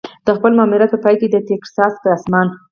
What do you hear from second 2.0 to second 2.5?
په اسمان.